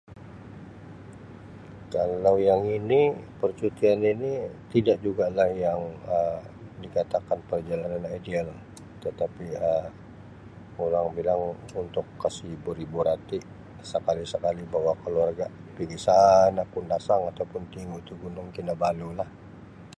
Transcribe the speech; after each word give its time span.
Kalau 1.93 2.35
yang 2.49 2.63
ini 2.77 3.01
percutian 3.41 3.99
ini 4.13 4.33
tidak 4.73 4.97
juga 5.05 5.25
lah 5.37 5.45
Um 5.49 5.61
yang 5.65 5.81
dikatakan 6.83 7.39
perjalanan 7.49 8.03
ideal 8.17 8.47
tetapi 9.05 9.45
oramg 10.83 11.11
bilang 11.17 11.41
untuk 11.81 12.05
kasi 12.23 12.43
hibur-hibur 12.53 13.05
hati 13.13 13.37
sekali-sekali 13.91 14.61
bawa 14.73 14.93
keluarlah 15.05 15.51
pigi 15.77 15.97
sana 16.05 16.61
Kundasang 16.73 17.21
atau 17.31 17.45
pun 17.51 17.61
tingu 17.73 17.97
tu 18.07 18.13
Gunung 18.25 18.47
Kinabalu 18.55 19.09
lah. 19.21 19.29